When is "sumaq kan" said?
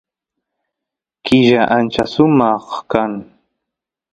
2.13-3.11